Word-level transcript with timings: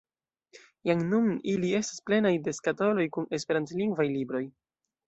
Jam 0.89 1.03
nun 1.11 1.27
ili 1.53 1.71
estas 1.81 2.01
plenaj 2.09 2.33
de 2.49 2.57
skatoloj 2.61 3.07
kun 3.19 3.31
esperantlingvaj 3.41 4.11
libroj. 4.19 4.45